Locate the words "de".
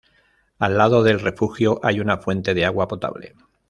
2.55-2.65